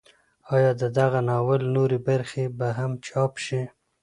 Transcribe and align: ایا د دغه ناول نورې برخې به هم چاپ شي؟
ایا 0.55 0.71
د 0.81 0.83
دغه 0.97 1.19
ناول 1.29 1.61
نورې 1.75 1.99
برخې 2.07 2.45
به 2.57 2.67
هم 2.77 2.91
چاپ 3.07 3.33
شي؟ 3.45 3.61